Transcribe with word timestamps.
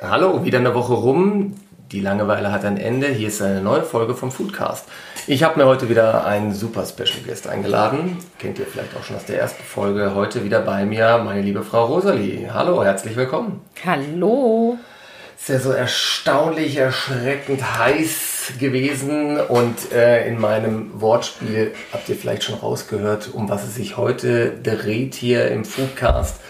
Hallo, 0.00 0.44
wieder 0.44 0.60
eine 0.60 0.76
Woche 0.76 0.92
rum. 0.92 1.54
Die 1.90 1.98
Langeweile 1.98 2.52
hat 2.52 2.64
ein 2.64 2.76
Ende. 2.76 3.08
Hier 3.08 3.26
ist 3.26 3.42
eine 3.42 3.60
neue 3.60 3.82
Folge 3.82 4.14
vom 4.14 4.30
Foodcast. 4.30 4.84
Ich 5.26 5.42
habe 5.42 5.58
mir 5.58 5.66
heute 5.66 5.88
wieder 5.88 6.24
einen 6.24 6.54
super 6.54 6.86
Special 6.86 7.18
Guest 7.26 7.48
eingeladen. 7.48 8.16
Kennt 8.38 8.60
ihr 8.60 8.66
vielleicht 8.66 8.96
auch 8.96 9.02
schon 9.02 9.16
aus 9.16 9.24
der 9.24 9.40
ersten 9.40 9.64
Folge. 9.64 10.14
Heute 10.14 10.44
wieder 10.44 10.60
bei 10.60 10.84
mir 10.84 11.18
meine 11.24 11.42
liebe 11.42 11.64
Frau 11.64 11.86
Rosalie. 11.86 12.48
Hallo, 12.54 12.84
herzlich 12.84 13.16
willkommen. 13.16 13.60
Hallo. 13.84 14.78
Ist 15.36 15.48
ja 15.48 15.58
so 15.58 15.72
erstaunlich, 15.72 16.76
erschreckend 16.76 17.78
heiß 17.78 18.52
gewesen 18.60 19.40
und 19.40 19.90
äh, 19.90 20.28
in 20.28 20.40
meinem 20.40 21.00
Wortspiel 21.00 21.74
habt 21.92 22.08
ihr 22.08 22.14
vielleicht 22.14 22.44
schon 22.44 22.54
rausgehört, 22.54 23.30
um 23.34 23.48
was 23.48 23.64
es 23.64 23.74
sich 23.74 23.96
heute 23.96 24.52
dreht 24.62 25.16
hier 25.16 25.50
im 25.50 25.64
Foodcast. 25.64 26.40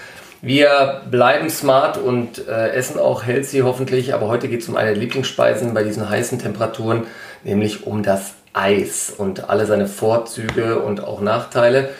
Wir 0.40 1.02
bleiben 1.10 1.50
smart 1.50 1.98
und 1.98 2.46
äh, 2.46 2.70
essen 2.70 3.00
auch 3.00 3.24
healthy 3.24 3.60
hoffentlich, 3.60 4.14
aber 4.14 4.28
heute 4.28 4.46
geht 4.46 4.62
es 4.62 4.68
um 4.68 4.76
eine 4.76 4.94
Lieblingsspeisen 4.94 5.74
bei 5.74 5.82
diesen 5.82 6.08
heißen 6.08 6.38
Temperaturen, 6.38 7.08
nämlich 7.42 7.86
um 7.86 8.04
das 8.04 8.34
Eis 8.52 9.12
und 9.16 9.50
alle 9.50 9.66
seine 9.66 9.88
Vorzüge 9.88 10.78
und 10.78 11.02
auch 11.02 11.20
Nachteile. 11.20 11.90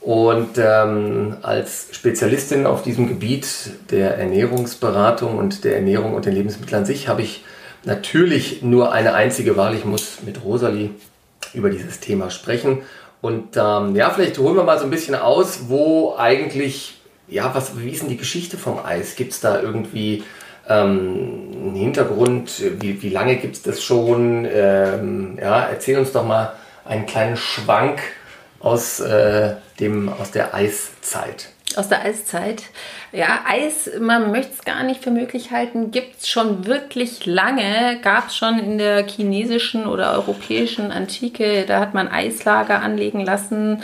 Und 0.00 0.58
ähm, 0.58 1.38
als 1.42 1.88
Spezialistin 1.90 2.66
auf 2.66 2.82
diesem 2.82 3.08
Gebiet 3.08 3.46
der 3.90 4.16
Ernährungsberatung 4.16 5.36
und 5.36 5.64
der 5.64 5.74
Ernährung 5.74 6.14
und 6.14 6.24
den 6.24 6.34
Lebensmitteln 6.34 6.82
an 6.82 6.86
sich 6.86 7.08
habe 7.08 7.22
ich 7.22 7.44
natürlich 7.84 8.62
nur 8.62 8.92
eine 8.92 9.14
einzige 9.14 9.56
Wahl. 9.56 9.74
Ich 9.74 9.84
muss 9.84 10.18
mit 10.24 10.44
Rosalie 10.44 10.90
über 11.52 11.68
dieses 11.68 11.98
Thema 11.98 12.30
sprechen. 12.30 12.82
Und 13.20 13.56
ähm, 13.56 13.96
ja, 13.96 14.10
vielleicht 14.10 14.38
holen 14.38 14.54
wir 14.54 14.62
mal 14.62 14.78
so 14.78 14.84
ein 14.84 14.90
bisschen 14.90 15.16
aus, 15.16 15.62
wo 15.68 16.14
eigentlich 16.16 16.97
ja, 17.30 17.54
was, 17.54 17.78
wie 17.78 17.90
ist 17.90 18.02
denn 18.02 18.08
die 18.08 18.16
Geschichte 18.16 18.56
vom 18.56 18.84
Eis? 18.84 19.16
Gibt 19.16 19.32
es 19.32 19.40
da 19.40 19.60
irgendwie 19.60 20.24
ähm, 20.68 21.50
einen 21.62 21.74
Hintergrund? 21.74 22.62
Wie, 22.80 23.02
wie 23.02 23.10
lange 23.10 23.36
gibt 23.36 23.56
es 23.56 23.62
das 23.62 23.82
schon? 23.82 24.46
Ähm, 24.50 25.38
ja, 25.40 25.60
erzähl 25.66 25.98
uns 25.98 26.12
doch 26.12 26.24
mal 26.24 26.54
einen 26.84 27.06
kleinen 27.06 27.36
Schwank 27.36 28.00
aus, 28.60 29.00
äh, 29.00 29.54
dem, 29.78 30.08
aus 30.08 30.30
der 30.30 30.54
Eiszeit. 30.54 31.48
Aus 31.76 31.88
der 31.88 32.02
Eiszeit. 32.02 32.62
Ja, 33.12 33.40
Eis, 33.46 33.90
man 34.00 34.32
möchte 34.32 34.54
es 34.54 34.64
gar 34.64 34.82
nicht 34.82 35.04
für 35.04 35.10
möglich 35.10 35.50
halten, 35.50 35.90
gibt 35.90 36.20
es 36.20 36.28
schon 36.28 36.66
wirklich 36.66 37.26
lange. 37.26 37.98
Gab 38.02 38.28
es 38.28 38.36
schon 38.36 38.58
in 38.58 38.78
der 38.78 39.06
chinesischen 39.06 39.86
oder 39.86 40.12
europäischen 40.14 40.90
Antike. 40.90 41.66
Da 41.66 41.78
hat 41.78 41.92
man 41.92 42.08
Eislager 42.08 42.80
anlegen 42.80 43.20
lassen 43.20 43.82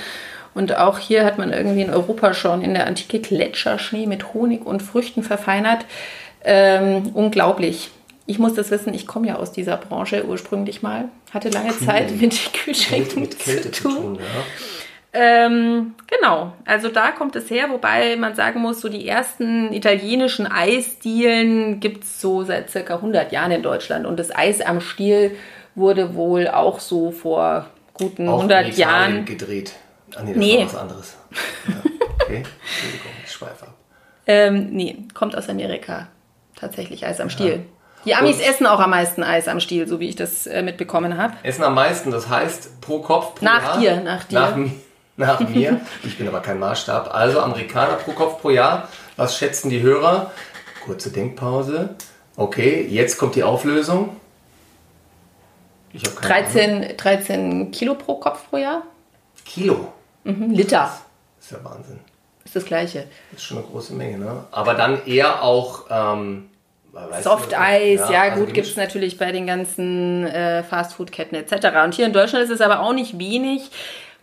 und 0.55 0.77
auch 0.77 0.99
hier 0.99 1.25
hat 1.25 1.39
man 1.39 1.53
irgendwie 1.53 1.83
in 1.83 1.91
Europa 1.91 2.35
schon 2.35 2.63
in 2.63 2.75
der 2.75 2.87
Antike 2.87 3.21
Gletscherschnee 3.21 4.07
mit 4.07 4.35
Honig 4.35 4.65
und 4.65 4.83
Früchten 4.83 5.23
verfeinert. 5.23 5.85
Ähm, 6.45 7.11
unglaublich. 7.15 7.91
Ich 8.27 8.39
muss 8.39 8.55
das 8.55 8.71
wissen, 8.71 8.95
ich 8.95 9.07
komme 9.07 9.29
ja 9.29 9.37
aus 9.37 9.53
dieser 9.53 9.77
Branche 9.77 10.25
ursprünglich 10.27 10.83
mal. 10.83 11.09
Hatte 11.33 11.51
lange 11.51 11.71
cool. 11.71 11.87
Zeit 11.87 12.21
mit 12.21 12.53
Kühlschränken 12.53 13.23
mit 13.23 13.41
zu 13.41 13.61
tun. 13.61 13.73
Zu 13.73 13.83
tun 13.83 14.15
ja. 14.17 14.43
Ähm, 15.17 15.95
genau, 16.09 16.53
also 16.65 16.89
da 16.89 17.13
kommt 17.13 17.37
es 17.37 17.49
her, 17.49 17.71
wobei 17.71 18.17
man 18.17 18.35
sagen 18.35 18.61
muss, 18.61 18.81
so 18.81 18.89
die 18.89 19.07
ersten 19.07 19.73
italienischen 19.73 20.49
Eisdielen 20.49 21.79
gibt 21.79 22.03
es 22.03 22.21
so 22.21 22.43
seit 22.43 22.69
circa 22.71 22.97
100 22.97 23.31
Jahren 23.31 23.53
in 23.53 23.63
Deutschland 23.63 24.07
und 24.07 24.19
das 24.19 24.35
Eis 24.35 24.61
am 24.61 24.81
Stiel 24.81 25.37
wurde 25.77 26.17
wohl 26.17 26.49
auch 26.49 26.81
so 26.81 27.13
vor 27.13 27.67
guten 27.93 28.29
auch 28.29 28.39
100 28.39 28.77
Jahren 28.77 29.25
gedreht. 29.25 29.75
Ah 30.17 30.23
nee, 30.23 30.33
das 30.33 30.37
nee. 30.37 30.59
war 30.59 30.67
was 30.67 30.77
anderes. 30.77 31.17
Ja, 31.67 31.75
okay, 32.21 32.37
Entschuldigung, 32.37 33.13
ich 33.25 33.33
schweife 33.33 33.67
ab. 33.67 33.75
Ähm, 34.27 34.71
nee, 34.71 34.97
kommt 35.15 35.37
aus 35.37 35.49
Amerika. 35.49 36.09
Tatsächlich 36.57 37.05
Eis 37.05 37.21
am 37.21 37.31
Stiel. 37.31 37.53
Ja. 37.53 37.61
Die 38.05 38.15
Amis 38.15 38.37
Und 38.37 38.43
essen 38.43 38.67
auch 38.67 38.81
am 38.81 38.91
meisten 38.91 39.23
Eis 39.23 39.49
am 39.49 39.61
Stiel, 39.61 39.89
so 39.89 39.99
wie 39.99 40.09
ich 40.09 40.17
das 40.17 40.47
äh, 40.47 40.63
mitbekommen 40.63 41.17
habe. 41.17 41.35
Essen 41.43 41.65
am 41.65 41.75
meisten, 41.75 42.11
das 42.11 42.29
heißt 42.29 42.81
pro 42.81 43.01
Kopf 43.01 43.37
pro 43.37 43.45
nach 43.45 43.63
Jahr. 43.63 43.79
Dir, 43.79 44.01
nach 44.03 44.25
dir, 44.25 44.41
nach, 45.17 45.39
nach 45.41 45.49
mir. 45.49 45.81
Ich 46.03 46.19
bin 46.19 46.29
aber 46.29 46.41
kein 46.41 46.59
Maßstab. 46.59 47.15
Also 47.15 47.41
Amerikaner 47.41 47.95
pro 47.95 48.13
Kopf 48.13 48.41
pro 48.41 48.51
Jahr. 48.51 48.89
Was 49.17 49.39
schätzen 49.39 49.71
die 49.71 49.81
Hörer? 49.81 50.33
Kurze 50.85 51.11
Denkpause. 51.11 51.95
Okay, 52.37 52.87
jetzt 52.89 53.17
kommt 53.17 53.37
die 53.37 53.43
Auflösung. 53.43 54.17
Ich 55.93 56.03
13, 56.03 56.97
13 56.97 57.71
Kilo 57.71 57.95
pro 57.95 58.17
Kopf 58.17 58.51
pro 58.51 58.57
Jahr. 58.57 58.83
Kilo? 59.45 59.93
Mhm, 60.25 60.51
Liter. 60.51 60.91
Das 61.37 61.47
ist 61.47 61.53
ja 61.53 61.65
Wahnsinn. 61.65 62.01
Ist 62.45 62.57
das 62.57 62.65
gleiche. 62.65 63.07
Das 63.31 63.41
ist 63.41 63.47
schon 63.47 63.59
eine 63.59 63.67
große 63.67 63.95
Menge, 63.95 64.19
ne? 64.19 64.45
Aber 64.51 64.75
dann 64.75 65.05
eher 65.07 65.43
auch. 65.43 65.85
Ähm, 65.91 66.51
Soft-Eis, 67.23 68.01
ja, 68.01 68.13
ja, 68.13 68.23
also 68.23 68.45
gut, 68.45 68.55
gibt 68.55 68.69
es 68.69 68.77
natürlich 68.77 69.19
bei 69.19 69.33
den 69.33 69.49
ganzen 69.49 70.29
äh, 70.29 70.63
Fastfood-Ketten 70.63 71.35
etc. 71.35 71.67
Und 71.85 71.95
hier 71.95 72.07
in 72.07 72.13
Deutschland 72.13 72.45
ist 72.45 72.51
es 72.51 72.61
aber 72.61 72.81
auch 72.81 72.93
nicht 72.93 73.19
wenig. 73.19 73.71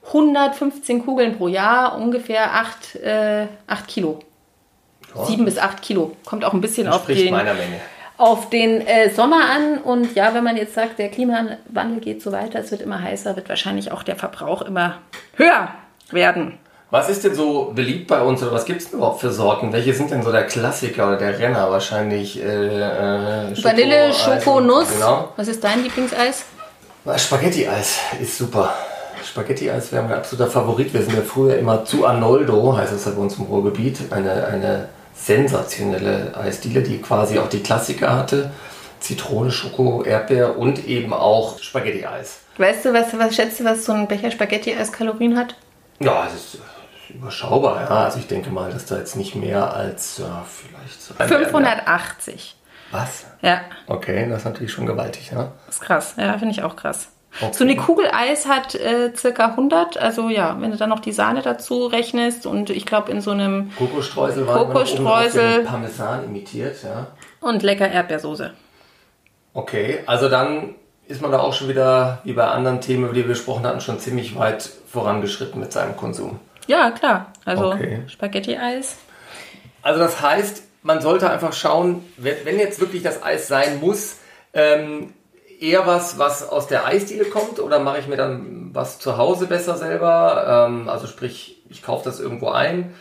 115 0.08 1.04
Kugeln 1.04 1.38
pro 1.38 1.50
Jahr, 1.50 1.98
ungefähr 1.98 2.54
8, 2.54 2.96
äh, 2.96 3.48
8 3.68 3.88
Kilo. 3.88 4.20
Ja. 5.14 5.26
7 5.26 5.44
bis 5.44 5.58
8 5.58 5.82
Kilo. 5.82 6.16
Kommt 6.26 6.46
auch 6.46 6.54
ein 6.54 6.62
bisschen 6.62 6.88
auf 6.88 7.06
den, 7.08 7.36
auf 8.18 8.50
den 8.50 8.88
äh, 8.88 9.10
Sommer 9.10 9.50
an. 9.50 9.80
Und 9.80 10.16
ja, 10.16 10.34
wenn 10.34 10.44
man 10.46 10.56
jetzt 10.56 10.74
sagt, 10.74 10.98
der 10.98 11.10
Klimawandel 11.10 12.00
geht 12.00 12.22
so 12.22 12.32
weiter, 12.32 12.60
es 12.60 12.72
wird 12.72 12.82
immer 12.82 13.02
heißer, 13.02 13.36
wird 13.36 13.50
wahrscheinlich 13.50 13.92
auch 13.92 14.04
der 14.04 14.16
Verbrauch 14.16 14.62
immer 14.62 15.00
höher 15.36 15.74
werden. 16.14 16.58
Was 16.92 17.08
ist 17.08 17.24
denn 17.24 17.34
so 17.34 17.72
beliebt 17.74 18.08
bei 18.08 18.22
uns 18.22 18.44
oder 18.44 18.52
was 18.52 18.66
gibt 18.66 18.82
es 18.82 18.90
denn 18.90 19.00
überhaupt 19.00 19.22
für 19.22 19.32
Sorten? 19.32 19.72
Welche 19.72 19.94
sind 19.94 20.12
denn 20.12 20.24
so 20.24 20.32
der 20.32 20.46
Klassiker 20.46 21.08
oder 21.08 21.18
der 21.18 21.40
Renner? 21.40 21.72
Wahrscheinlich 21.72 22.44
äh, 22.44 22.44
äh, 22.44 23.56
Schoko 23.56 23.70
Vanille, 23.70 24.14
Schoko, 24.14 24.60
Nuss. 24.60 24.92
Genau. 24.94 25.30
Was 25.38 25.48
ist 25.48 25.64
dein 25.64 25.84
Lieblingseis? 25.84 26.44
Spaghetti-Eis 27.16 27.98
ist 28.22 28.38
super. 28.38 28.74
Spaghetti-Eis 29.24 29.94
wäre 29.94 30.04
mein 30.04 30.14
absoluter 30.18 30.52
Favorit. 30.52 30.94
Wir 30.94 31.02
sind 31.02 31.16
ja 31.16 31.22
früher 31.22 31.58
immer 31.58 31.86
zu 31.86 32.06
Arnoldo, 32.06 32.76
heißt 32.76 32.92
es 32.92 33.06
ja 33.06 33.12
bei 33.12 33.22
uns 33.22 33.38
im 33.38 33.46
Ruhrgebiet. 33.46 34.12
Eine, 34.12 34.46
eine 34.48 34.90
sensationelle 35.16 36.36
Eisdiele, 36.36 36.82
die 36.82 37.02
quasi 37.02 37.40
auch 37.40 37.48
die 37.48 37.64
Klassiker 37.64 38.18
hatte. 38.18 38.52
Zitrone, 39.00 39.50
Schoko, 39.50 40.04
Erdbeer 40.04 40.58
und 40.58 40.86
eben 40.88 41.14
auch 41.14 41.58
Spaghetti-Eis. 41.60 42.40
Weißt 42.58 42.84
du, 42.84 42.94
was, 42.94 43.18
was 43.18 43.34
schätzt 43.34 43.62
du, 43.62 43.64
was 43.64 43.86
so 43.86 43.94
ein 43.94 44.10
Becher 44.10 44.30
Spaghetti-Eis 44.30 44.92
Kalorien 44.92 45.38
hat? 45.38 45.56
Ja, 46.02 46.28
es 46.28 46.34
ist 46.36 46.62
überschaubar, 47.10 47.82
ja. 47.82 48.06
Also 48.06 48.20
ich 48.20 48.28
denke 48.28 48.50
mal, 48.50 48.72
dass 48.72 48.86
da 48.86 48.98
jetzt 48.98 49.16
nicht 49.16 49.36
mehr 49.36 49.74
als 49.74 50.18
ja, 50.18 50.46
vielleicht 50.48 51.02
so 51.02 51.14
580. 51.14 52.56
Was? 52.92 53.26
Ja. 53.42 53.62
Okay, 53.88 54.28
das 54.30 54.40
ist 54.40 54.46
natürlich 54.46 54.72
schon 54.72 54.86
gewaltig, 54.86 55.32
ja. 55.32 55.52
Das 55.66 55.76
ist 55.76 55.82
krass, 55.82 56.16
ja, 56.18 56.38
finde 56.38 56.52
ich 56.52 56.64
auch 56.64 56.76
krass. 56.76 57.10
Okay. 57.40 57.54
So 57.54 57.64
eine 57.64 57.78
Kugel 57.78 58.08
Eis 58.12 58.46
hat 58.46 58.76
äh, 58.76 59.14
circa 59.16 59.46
100, 59.52 59.98
also 59.98 60.28
ja, 60.28 60.58
wenn 60.60 60.72
du 60.72 60.78
dann 60.78 60.90
noch 60.90 61.00
die 61.00 61.14
Sahne 61.14 61.42
dazu 61.42 61.86
rechnest 61.86 62.46
und 62.46 62.70
ich 62.70 62.86
glaube 62.86 63.10
in 63.10 63.22
so 63.22 63.32
einem 63.32 63.72
Kokosstreusel 63.78 64.46
war 64.48 64.58
Kokosstreusel 64.58 65.64
Parmesan 65.64 66.26
imitiert, 66.26 66.84
ja. 66.84 67.08
Und 67.40 67.64
lecker 67.64 67.90
Erdbeersoße. 67.90 68.52
Okay, 69.54 70.00
also 70.06 70.28
dann 70.28 70.76
ist 71.12 71.22
man 71.22 71.32
da 71.32 71.40
auch 71.40 71.54
schon 71.54 71.68
wieder, 71.68 72.20
wie 72.24 72.34
bei 72.34 72.48
anderen 72.48 72.82
Themen, 72.82 73.06
über 73.06 73.14
die 73.14 73.22
wir 73.22 73.30
gesprochen 73.30 73.66
hatten, 73.66 73.82
schon 73.82 74.00
ziemlich 74.00 74.38
weit 74.38 74.70
vorangeschritten 74.88 75.60
mit 75.60 75.72
seinem 75.72 75.96
Konsum. 75.96 76.40
Ja, 76.68 76.92
klar. 76.92 77.34
Also 77.46 77.72
okay. 77.74 78.04
Spaghetti-Eis. 78.08 78.98
Also 79.82 80.00
das 80.00 80.22
heißt, 80.22 80.64
man 80.84 81.02
sollte 81.02 81.30
einfach 81.30 81.54
schauen, 81.54 82.04
wenn 82.18 82.60
jetzt 82.60 82.80
wirklich 82.80 83.04
das 83.04 83.24
Eis 83.24 83.48
sein 83.48 83.80
muss, 83.80 84.18
ähm, 84.54 85.14
eher 85.60 85.86
was, 85.86 86.18
was 86.18 86.48
aus 86.48 86.68
der 86.68 86.86
Eisdiele 86.86 87.26
kommt 87.26 87.60
oder 87.60 87.80
mache 87.80 88.00
ich 88.00 88.08
mir 88.08 88.18
dann 88.18 88.72
was 88.74 89.00
zu 89.00 89.18
Hause 89.18 89.46
besser 89.46 89.78
selber? 89.78 90.68
Ähm, 90.68 90.90
also 90.90 91.08
sprich, 91.08 91.62
ich 91.70 91.84
kaufe 91.84 92.04
das 92.06 92.20
irgendwo 92.20 92.50
ein. 92.50 92.94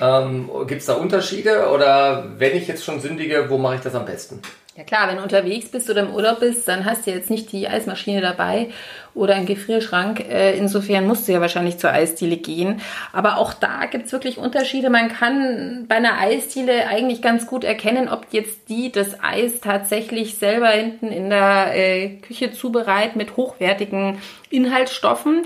Ähm, 0.00 0.50
Gibt 0.66 0.80
es 0.80 0.86
da 0.86 0.94
Unterschiede 0.94 1.68
oder 1.70 2.24
wenn 2.38 2.56
ich 2.56 2.68
jetzt 2.68 2.84
schon 2.84 3.00
sündige, 3.00 3.50
wo 3.50 3.58
mache 3.58 3.76
ich 3.76 3.80
das 3.80 3.94
am 3.94 4.06
besten? 4.06 4.40
Ja 4.78 4.84
klar, 4.84 5.08
wenn 5.08 5.16
du 5.16 5.24
unterwegs 5.24 5.72
bist 5.72 5.90
oder 5.90 6.02
im 6.02 6.14
Urlaub 6.14 6.38
bist, 6.38 6.68
dann 6.68 6.84
hast 6.84 7.04
du 7.04 7.10
jetzt 7.10 7.30
nicht 7.30 7.50
die 7.50 7.66
Eismaschine 7.66 8.20
dabei 8.20 8.68
oder 9.12 9.34
einen 9.34 9.44
Gefrierschrank. 9.44 10.20
Äh, 10.20 10.56
insofern 10.56 11.04
musst 11.04 11.26
du 11.26 11.32
ja 11.32 11.40
wahrscheinlich 11.40 11.78
zur 11.78 11.90
Eisdiele 11.90 12.36
gehen. 12.36 12.80
Aber 13.12 13.38
auch 13.38 13.54
da 13.54 13.86
gibt 13.86 14.06
es 14.06 14.12
wirklich 14.12 14.38
Unterschiede. 14.38 14.88
Man 14.88 15.08
kann 15.08 15.86
bei 15.88 15.96
einer 15.96 16.20
Eisdiele 16.20 16.86
eigentlich 16.86 17.22
ganz 17.22 17.48
gut 17.48 17.64
erkennen, 17.64 18.08
ob 18.08 18.26
jetzt 18.30 18.68
die 18.68 18.92
das 18.92 19.20
Eis 19.20 19.58
tatsächlich 19.58 20.36
selber 20.36 20.68
hinten 20.68 21.08
in 21.08 21.28
der 21.28 21.74
äh, 21.74 22.10
Küche 22.20 22.52
zubereiten 22.52 23.18
mit 23.18 23.36
hochwertigen 23.36 24.22
Inhaltsstoffen 24.48 25.42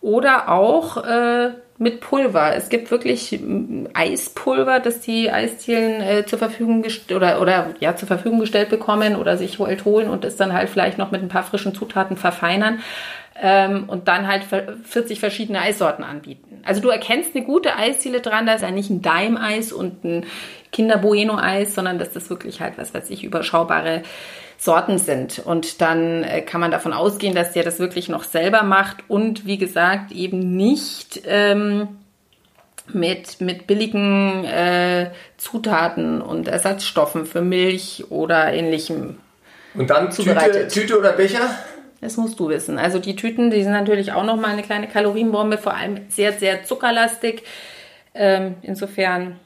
oder 0.00 0.50
auch 0.50 1.04
äh, 1.04 1.52
mit 1.78 2.00
Pulver. 2.00 2.54
Es 2.56 2.68
gibt 2.68 2.90
wirklich 2.90 3.38
Eispulver, 3.92 4.80
das 4.80 5.00
die 5.00 5.30
Eisdielen 5.30 6.00
äh, 6.00 6.26
zur 6.26 6.38
Verfügung 6.38 6.84
oder 7.14 7.40
oder 7.40 7.74
ja 7.80 7.96
zur 7.96 8.08
Verfügung 8.08 8.40
gestellt 8.40 8.70
bekommen 8.70 9.16
oder 9.16 9.36
sich 9.36 9.58
halt 9.58 9.84
holen 9.84 10.08
und 10.08 10.24
es 10.24 10.36
dann 10.36 10.52
halt 10.52 10.70
vielleicht 10.70 10.98
noch 10.98 11.10
mit 11.10 11.22
ein 11.22 11.28
paar 11.28 11.42
frischen 11.42 11.74
Zutaten 11.74 12.16
verfeinern 12.16 12.80
ähm, 13.40 13.84
und 13.88 14.08
dann 14.08 14.26
halt 14.26 14.44
40 14.44 15.20
verschiedene 15.20 15.60
Eissorten 15.60 16.04
anbieten. 16.04 16.62
Also 16.64 16.80
du 16.80 16.88
erkennst 16.88 17.34
eine 17.34 17.44
gute 17.44 17.76
Eisdiele 17.76 18.20
dran, 18.20 18.46
da 18.46 18.54
ist 18.54 18.62
ja 18.62 18.70
nicht 18.70 18.90
ein 18.90 19.02
Daim-Eis 19.02 19.72
und 19.72 20.04
ein 20.04 20.26
Kinder-Bueno-Eis, 20.72 21.74
sondern 21.74 21.98
dass 21.98 22.12
das 22.12 22.30
wirklich 22.30 22.60
halt, 22.60 22.78
was 22.78 22.94
weiß 22.94 23.10
ich, 23.10 23.24
überschaubare 23.24 24.02
Sorten 24.58 24.98
sind. 24.98 25.38
Und 25.38 25.80
dann 25.80 26.22
äh, 26.22 26.42
kann 26.42 26.60
man 26.60 26.70
davon 26.70 26.92
ausgehen, 26.92 27.34
dass 27.34 27.52
der 27.52 27.62
das 27.62 27.78
wirklich 27.78 28.08
noch 28.08 28.24
selber 28.24 28.62
macht 28.62 28.98
und 29.08 29.46
wie 29.46 29.58
gesagt 29.58 30.12
eben 30.12 30.56
nicht 30.56 31.22
ähm, 31.26 31.88
mit, 32.92 33.40
mit 33.40 33.66
billigen 33.66 34.44
äh, 34.44 35.10
Zutaten 35.36 36.22
und 36.22 36.48
Ersatzstoffen 36.48 37.26
für 37.26 37.42
Milch 37.42 38.04
oder 38.10 38.52
ähnlichem. 38.52 39.18
Und 39.74 39.90
dann 39.90 40.10
Tüte, 40.10 40.68
Tüte 40.68 40.98
oder 40.98 41.12
Becher? 41.12 41.50
Das 42.00 42.16
musst 42.16 42.38
du 42.38 42.48
wissen. 42.48 42.78
Also 42.78 42.98
die 42.98 43.16
Tüten, 43.16 43.50
die 43.50 43.62
sind 43.62 43.72
natürlich 43.72 44.12
auch 44.12 44.24
nochmal 44.24 44.52
eine 44.52 44.62
kleine 44.62 44.88
Kalorienbombe, 44.88 45.58
vor 45.58 45.74
allem 45.74 46.00
sehr, 46.08 46.32
sehr 46.32 46.64
zuckerlastig. 46.64 47.42
Ähm, 48.14 48.56
insofern 48.62 49.38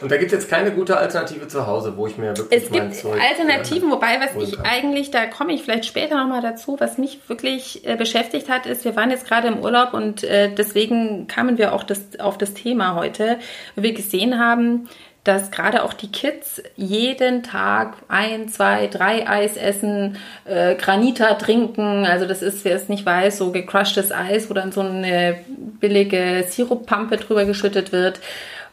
und 0.00 0.10
da 0.10 0.16
gibt 0.16 0.32
es 0.32 0.38
jetzt 0.38 0.50
keine 0.50 0.72
gute 0.72 0.96
Alternative 0.96 1.48
zu 1.48 1.66
Hause, 1.66 1.96
wo 1.96 2.06
ich 2.06 2.16
mir 2.16 2.36
wirklich 2.36 2.62
Es 2.62 2.70
gibt 2.70 2.94
Zeug, 2.94 3.20
Alternativen, 3.20 3.88
äh, 3.88 3.92
wobei, 3.92 4.18
was 4.20 4.42
ich 4.42 4.58
eigentlich, 4.60 5.10
da 5.10 5.26
komme 5.26 5.52
ich 5.52 5.62
vielleicht 5.62 5.86
später 5.86 6.16
nochmal 6.16 6.42
dazu, 6.42 6.76
was 6.78 6.98
mich 6.98 7.20
wirklich 7.28 7.86
äh, 7.86 7.96
beschäftigt 7.96 8.48
hat, 8.48 8.66
ist, 8.66 8.84
wir 8.84 8.96
waren 8.96 9.10
jetzt 9.10 9.26
gerade 9.26 9.48
im 9.48 9.58
Urlaub 9.58 9.94
und 9.94 10.24
äh, 10.24 10.50
deswegen 10.54 11.26
kamen 11.26 11.58
wir 11.58 11.74
auch 11.74 11.84
das, 11.84 12.00
auf 12.18 12.38
das 12.38 12.54
Thema 12.54 12.94
heute, 12.94 13.38
weil 13.74 13.84
wir 13.84 13.92
gesehen 13.94 14.38
haben, 14.38 14.88
dass 15.24 15.50
gerade 15.50 15.84
auch 15.84 15.92
die 15.92 16.10
Kids 16.10 16.62
jeden 16.76 17.42
Tag 17.42 17.96
ein, 18.08 18.48
zwei, 18.48 18.86
drei 18.86 19.28
Eis 19.28 19.56
essen, 19.56 20.16
äh, 20.46 20.76
Granita 20.76 21.34
trinken. 21.34 22.06
Also 22.06 22.26
das 22.26 22.40
ist, 22.40 22.64
wer 22.64 22.76
es 22.76 22.88
nicht 22.88 23.04
weiß, 23.04 23.36
so 23.36 23.52
gecrushtes 23.52 24.12
Eis, 24.12 24.48
wo 24.48 24.54
dann 24.54 24.72
so 24.72 24.80
eine 24.80 25.38
billige 25.46 26.46
Siruppampe 26.48 27.18
drüber 27.18 27.44
geschüttet 27.44 27.92
wird. 27.92 28.20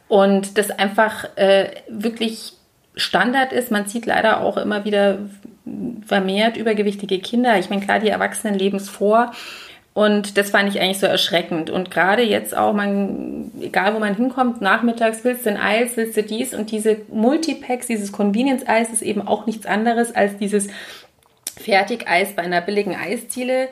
Und 0.07 0.57
das 0.57 0.71
einfach 0.71 1.25
äh, 1.35 1.69
wirklich 1.87 2.53
Standard 2.95 3.53
ist. 3.53 3.71
Man 3.71 3.87
sieht 3.87 4.05
leider 4.05 4.41
auch 4.41 4.57
immer 4.57 4.85
wieder 4.85 5.19
vermehrt 6.05 6.57
übergewichtige 6.57 7.19
Kinder. 7.19 7.59
Ich 7.59 7.69
meine, 7.69 7.83
klar, 7.83 7.99
die 7.99 8.09
Erwachsenen 8.09 8.57
leben 8.57 8.77
es 8.77 8.89
vor. 8.89 9.31
Und 9.93 10.37
das 10.37 10.51
fand 10.51 10.69
ich 10.69 10.79
eigentlich 10.79 10.99
so 10.99 11.07
erschreckend. 11.07 11.71
Und 11.71 11.89
gerade 11.89 12.21
jetzt 12.21 12.55
auch, 12.55 12.73
man, 12.73 13.51
egal 13.59 13.95
wo 13.95 13.99
man 13.99 14.15
hinkommt, 14.15 14.61
nachmittags 14.61 15.23
willst 15.23 15.45
du 15.45 15.49
ein 15.49 15.57
Eis, 15.57 15.97
willst 15.97 16.15
du 16.15 16.21
dies 16.21 16.53
und 16.53 16.71
diese 16.71 16.97
Multipacks, 17.11 17.87
dieses 17.87 18.11
Convenience-Eis 18.11 18.93
ist 18.93 19.01
eben 19.01 19.27
auch 19.27 19.47
nichts 19.47 19.65
anderes 19.65 20.15
als 20.15 20.37
dieses 20.37 20.67
Fertigeis 21.59 22.33
bei 22.35 22.43
einer 22.43 22.61
billigen 22.61 22.95
Eisziele. 22.95 23.69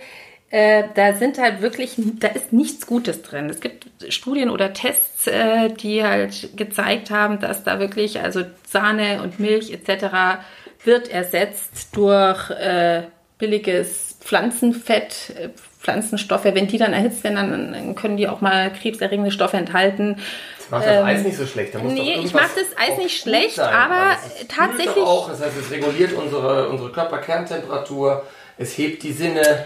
Äh, 0.51 0.83
da 0.93 1.13
sind 1.13 1.39
halt 1.39 1.61
wirklich, 1.61 1.95
da 1.97 2.27
ist 2.27 2.53
nichts 2.53 2.85
Gutes 2.85 3.23
drin. 3.23 3.49
Es 3.49 3.59
gibt 3.61 3.87
Studien 4.09 4.49
oder 4.49 4.73
Tests, 4.73 5.27
äh, 5.27 5.69
die 5.69 6.03
halt 6.03 6.55
gezeigt 6.55 7.09
haben, 7.09 7.39
dass 7.39 7.63
da 7.63 7.79
wirklich, 7.79 8.21
also 8.21 8.43
Sahne 8.67 9.21
und 9.23 9.39
Milch 9.39 9.71
etc. 9.71 10.39
wird 10.83 11.09
ersetzt 11.09 11.95
durch 11.95 12.51
äh, 12.51 13.03
billiges 13.37 14.17
Pflanzenfett, 14.21 15.33
äh, 15.37 15.49
Pflanzenstoffe. 15.79 16.45
Wenn 16.45 16.67
die 16.67 16.77
dann 16.77 16.93
erhitzt 16.93 17.23
werden, 17.23 17.35
dann, 17.35 17.73
dann 17.73 17.95
können 17.95 18.17
die 18.17 18.27
auch 18.27 18.41
mal 18.41 18.71
krebserregende 18.71 19.31
Stoffe 19.31 19.57
enthalten. 19.57 20.17
Das 20.57 20.69
macht 20.69 20.85
das 20.85 20.95
ähm, 20.95 21.05
Eis 21.05 21.23
nicht 21.23 21.37
so 21.37 21.45
schlecht. 21.45 21.75
Da 21.75 21.79
muss 21.79 21.93
nee, 21.93 22.19
ich 22.23 22.33
mache 22.33 22.51
das 22.55 22.77
Eis 22.77 22.97
nicht 22.97 23.19
schlecht, 23.19 23.55
sein, 23.55 23.73
aber 23.73 24.17
tatsächlich. 24.47 25.03
Auch, 25.03 25.29
das 25.29 25.41
heißt, 25.41 25.57
es 25.59 25.71
reguliert 25.71 26.13
unsere, 26.13 26.69
unsere 26.69 26.91
Körperkerntemperatur, 26.91 28.23
es 28.57 28.77
hebt 28.77 29.03
die 29.03 29.11
Sinne. 29.11 29.65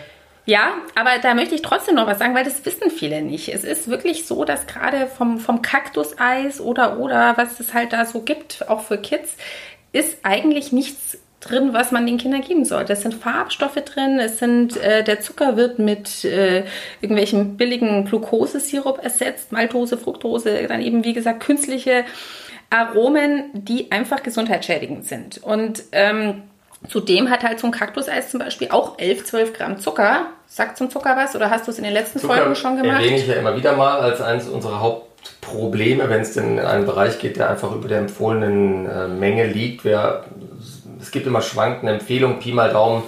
Ja, 0.49 0.73
aber 0.95 1.19
da 1.21 1.35
möchte 1.35 1.53
ich 1.53 1.61
trotzdem 1.61 1.93
noch 1.93 2.07
was 2.07 2.17
sagen, 2.17 2.33
weil 2.33 2.43
das 2.43 2.65
wissen 2.65 2.89
viele 2.89 3.21
nicht. 3.21 3.49
Es 3.49 3.63
ist 3.63 3.87
wirklich 3.87 4.25
so, 4.25 4.45
dass 4.45 4.65
gerade 4.65 5.05
vom, 5.05 5.37
vom 5.37 5.61
Kaktuseis 5.61 6.59
oder 6.59 6.97
oder 6.99 7.37
was 7.37 7.59
es 7.59 7.75
halt 7.75 7.93
da 7.93 8.03
so 8.03 8.21
gibt, 8.21 8.67
auch 8.67 8.81
für 8.81 8.97
Kids, 8.97 9.37
ist 9.91 10.17
eigentlich 10.23 10.71
nichts 10.71 11.19
drin, 11.39 11.73
was 11.73 11.91
man 11.91 12.07
den 12.07 12.17
Kindern 12.17 12.41
geben 12.41 12.65
sollte. 12.65 12.93
Es 12.93 13.03
sind 13.03 13.13
Farbstoffe 13.13 13.75
drin, 13.75 14.19
es 14.19 14.39
sind 14.39 14.75
äh, 14.77 15.03
der 15.03 15.21
Zucker 15.21 15.55
wird 15.55 15.77
mit 15.77 16.25
äh, 16.25 16.63
irgendwelchen 16.99 17.55
billigen 17.55 18.05
Glukosesirup 18.05 19.03
ersetzt, 19.03 19.51
Maltose, 19.51 19.99
Fructose, 19.99 20.65
dann 20.67 20.81
eben 20.81 21.05
wie 21.05 21.13
gesagt 21.13 21.41
künstliche 21.41 22.05
Aromen, 22.71 23.51
die 23.53 23.91
einfach 23.91 24.23
gesundheitsschädigend 24.23 25.05
sind. 25.05 25.37
Und 25.43 25.83
ähm, 25.91 26.41
Zudem 26.87 27.29
hat 27.29 27.43
halt 27.43 27.59
so 27.59 27.67
ein 27.67 27.71
Kaktuseis 27.71 28.31
zum 28.31 28.39
Beispiel 28.39 28.69
auch 28.71 28.97
11, 28.97 29.25
12 29.25 29.53
Gramm 29.53 29.79
Zucker. 29.79 30.27
Sagt 30.47 30.77
zum 30.77 30.89
Zucker 30.89 31.15
was 31.17 31.35
oder 31.35 31.49
hast 31.49 31.67
du 31.67 31.71
es 31.71 31.77
in 31.77 31.83
den 31.83 31.93
letzten 31.93 32.19
Zucker 32.19 32.37
Folgen 32.37 32.55
schon 32.55 32.77
gemacht? 32.77 33.01
erwähne 33.01 33.17
ich 33.17 33.27
ja 33.27 33.35
immer 33.35 33.55
wieder 33.55 33.75
mal 33.75 33.99
als 33.99 34.21
eines 34.21 34.47
unserer 34.47 34.79
Hauptprobleme, 34.79 36.09
wenn 36.09 36.21
es 36.21 36.33
denn 36.33 36.57
in 36.57 36.65
einen 36.65 36.85
Bereich 36.85 37.19
geht, 37.19 37.37
der 37.37 37.49
einfach 37.49 37.73
über 37.73 37.87
der 37.87 37.99
empfohlenen 37.99 38.89
äh, 38.89 39.07
Menge 39.07 39.45
liegt. 39.45 39.83
Wir, 39.83 40.23
es 41.01 41.11
gibt 41.11 41.27
immer 41.27 41.41
schwankende 41.41 41.93
Empfehlungen, 41.93 42.39
Pi 42.39 42.53
mal 42.53 42.71
Daumen, 42.71 43.03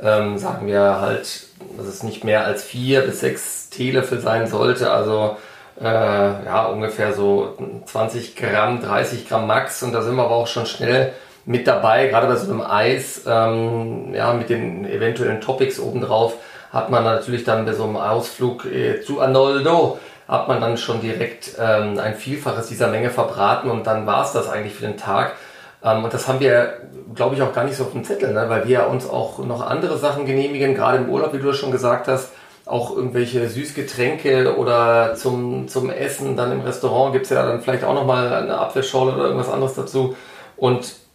ähm, 0.00 0.38
sagen 0.38 0.66
wir 0.68 1.00
halt, 1.00 1.46
dass 1.76 1.86
es 1.86 2.02
nicht 2.02 2.24
mehr 2.24 2.44
als 2.44 2.62
vier 2.62 3.02
bis 3.02 3.20
sechs 3.20 3.70
Teelöffel 3.70 4.20
sein 4.20 4.46
sollte. 4.46 4.90
Also 4.90 5.36
äh, 5.80 5.84
ja, 5.84 6.66
ungefähr 6.66 7.12
so 7.12 7.58
20 7.84 8.36
Gramm, 8.36 8.80
30 8.80 9.28
Gramm 9.28 9.46
Max. 9.46 9.82
Und 9.82 9.92
da 9.92 10.02
sind 10.02 10.16
wir 10.16 10.24
aber 10.24 10.36
auch 10.36 10.46
schon 10.46 10.66
schnell 10.66 11.12
mit 11.46 11.66
dabei, 11.66 12.08
gerade 12.08 12.26
bei 12.26 12.36
so 12.36 12.50
einem 12.50 12.60
Eis, 12.60 13.22
ähm, 13.26 14.12
ja, 14.12 14.32
mit 14.34 14.50
den 14.50 14.84
eventuellen 14.84 15.40
Topics 15.40 15.78
obendrauf, 15.78 16.34
hat 16.72 16.90
man 16.90 17.04
natürlich 17.04 17.44
dann 17.44 17.64
bei 17.64 17.72
so 17.72 17.84
einem 17.84 17.96
Ausflug 17.96 18.66
äh, 18.66 19.00
zu 19.00 19.20
Arnoldo, 19.20 19.98
hat 20.26 20.48
man 20.48 20.60
dann 20.60 20.76
schon 20.76 21.00
direkt 21.00 21.52
ähm, 21.58 21.98
ein 22.00 22.16
Vielfaches 22.16 22.66
dieser 22.66 22.88
Menge 22.88 23.10
verbraten 23.10 23.70
und 23.70 23.86
dann 23.86 24.06
war 24.06 24.24
es 24.24 24.32
das 24.32 24.50
eigentlich 24.50 24.74
für 24.74 24.86
den 24.86 24.96
Tag. 24.96 25.36
Ähm, 25.84 26.02
und 26.02 26.12
das 26.12 26.26
haben 26.26 26.40
wir, 26.40 26.80
glaube 27.14 27.36
ich, 27.36 27.42
auch 27.42 27.52
gar 27.52 27.62
nicht 27.62 27.76
so 27.76 27.84
auf 27.84 27.92
dem 27.92 28.02
Zettel, 28.02 28.32
ne? 28.32 28.46
weil 28.48 28.66
wir 28.66 28.88
uns 28.88 29.08
auch 29.08 29.38
noch 29.38 29.64
andere 29.64 29.98
Sachen 29.98 30.26
genehmigen, 30.26 30.74
gerade 30.74 30.98
im 30.98 31.08
Urlaub, 31.08 31.32
wie 31.32 31.38
du 31.38 31.52
schon 31.52 31.70
gesagt 31.70 32.08
hast, 32.08 32.32
auch 32.64 32.96
irgendwelche 32.96 33.48
Süßgetränke 33.48 34.56
oder 34.56 35.14
zum, 35.14 35.68
zum 35.68 35.90
Essen, 35.90 36.36
dann 36.36 36.50
im 36.50 36.62
Restaurant 36.62 37.12
gibt 37.12 37.26
es 37.26 37.30
ja 37.30 37.46
dann 37.46 37.62
vielleicht 37.62 37.84
auch 37.84 37.94
nochmal 37.94 38.34
eine 38.34 38.58
Apfelschorle 38.58 39.14
oder 39.14 39.26
irgendwas 39.26 39.48
anderes 39.48 39.74
dazu. 39.74 40.16
Und 40.56 41.05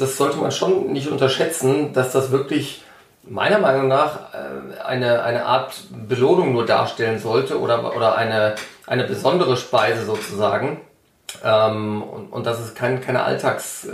das 0.00 0.16
sollte 0.16 0.38
man 0.38 0.50
schon 0.52 0.92
nicht 0.92 1.08
unterschätzen, 1.08 1.92
dass 1.92 2.12
das 2.12 2.30
wirklich 2.30 2.82
meiner 3.22 3.58
Meinung 3.58 3.88
nach 3.88 4.32
äh, 4.34 4.82
eine, 4.82 5.22
eine 5.22 5.44
Art 5.44 5.74
Belohnung 5.90 6.52
nur 6.52 6.66
darstellen 6.66 7.18
sollte 7.18 7.60
oder, 7.60 7.94
oder 7.96 8.16
eine, 8.16 8.54
eine 8.86 9.04
besondere 9.04 9.56
Speise 9.56 10.04
sozusagen. 10.04 10.80
Ähm, 11.44 12.02
und, 12.02 12.32
und 12.32 12.46
das 12.46 12.60
ist 12.60 12.74
kein, 12.74 13.00
keine 13.00 13.22
Alltags. 13.22 13.84
Äh, 13.84 13.90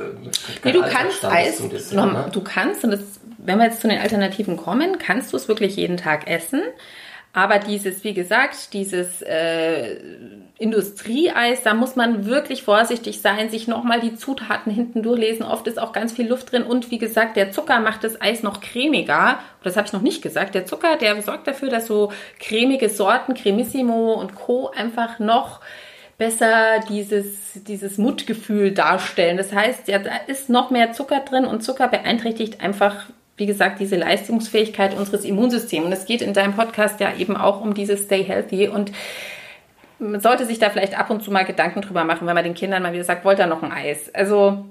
nee, 0.64 0.72
du 0.72 0.82
kannst 0.82 1.24
Eis, 1.24 1.58
Dessert, 1.68 2.12
ne? 2.12 2.26
du 2.32 2.40
kannst, 2.40 2.82
und 2.84 2.92
das, 2.92 3.00
wenn 3.38 3.58
wir 3.58 3.66
jetzt 3.66 3.80
zu 3.80 3.88
den 3.88 4.00
Alternativen 4.00 4.56
kommen, 4.56 4.98
kannst 4.98 5.32
du 5.32 5.36
es 5.36 5.48
wirklich 5.48 5.76
jeden 5.76 5.96
Tag 5.96 6.28
essen. 6.28 6.62
Aber 7.36 7.58
dieses, 7.58 8.02
wie 8.02 8.14
gesagt, 8.14 8.72
dieses 8.72 9.20
äh, 9.20 9.98
Industrieeis, 10.56 11.62
da 11.62 11.74
muss 11.74 11.94
man 11.94 12.24
wirklich 12.24 12.62
vorsichtig 12.62 13.20
sein, 13.20 13.50
sich 13.50 13.68
nochmal 13.68 14.00
die 14.00 14.14
Zutaten 14.14 14.72
hinten 14.72 15.02
durchlesen. 15.02 15.44
Oft 15.44 15.66
ist 15.66 15.78
auch 15.78 15.92
ganz 15.92 16.14
viel 16.14 16.26
Luft 16.26 16.50
drin 16.50 16.62
und 16.62 16.90
wie 16.90 16.96
gesagt, 16.96 17.36
der 17.36 17.50
Zucker 17.50 17.78
macht 17.80 18.04
das 18.04 18.18
Eis 18.22 18.42
noch 18.42 18.62
cremiger. 18.62 19.38
Das 19.62 19.76
habe 19.76 19.86
ich 19.86 19.92
noch 19.92 20.00
nicht 20.00 20.22
gesagt. 20.22 20.54
Der 20.54 20.64
Zucker, 20.64 20.96
der 20.96 21.20
sorgt 21.20 21.46
dafür, 21.46 21.68
dass 21.68 21.86
so 21.86 22.10
cremige 22.40 22.88
Sorten, 22.88 23.34
Cremissimo 23.34 24.14
und 24.14 24.34
Co. 24.34 24.70
einfach 24.70 25.18
noch 25.18 25.60
besser 26.16 26.80
dieses, 26.88 27.62
dieses 27.64 27.98
Mutgefühl 27.98 28.72
darstellen. 28.72 29.36
Das 29.36 29.52
heißt, 29.52 29.88
ja, 29.88 29.98
da 29.98 30.16
ist 30.26 30.48
noch 30.48 30.70
mehr 30.70 30.92
Zucker 30.92 31.20
drin 31.20 31.44
und 31.44 31.62
Zucker 31.62 31.88
beeinträchtigt 31.88 32.62
einfach 32.62 33.10
wie 33.36 33.46
gesagt, 33.46 33.80
diese 33.80 33.96
Leistungsfähigkeit 33.96 34.96
unseres 34.96 35.24
Immunsystems. 35.24 35.86
Und 35.86 35.92
es 35.92 36.06
geht 36.06 36.22
in 36.22 36.32
deinem 36.32 36.54
Podcast 36.54 37.00
ja 37.00 37.14
eben 37.14 37.36
auch 37.36 37.60
um 37.60 37.74
dieses 37.74 38.04
Stay 38.04 38.24
Healthy. 38.24 38.68
Und 38.68 38.92
man 39.98 40.20
sollte 40.20 40.46
sich 40.46 40.58
da 40.58 40.70
vielleicht 40.70 40.98
ab 40.98 41.10
und 41.10 41.22
zu 41.22 41.30
mal 41.30 41.44
Gedanken 41.44 41.82
drüber 41.82 42.04
machen, 42.04 42.26
wenn 42.26 42.34
man 42.34 42.44
den 42.44 42.54
Kindern 42.54 42.82
mal 42.82 42.92
wieder 42.92 43.04
sagt, 43.04 43.24
wollt 43.24 43.38
ihr 43.38 43.46
noch 43.46 43.62
ein 43.62 43.72
Eis? 43.72 44.14
Also. 44.14 44.64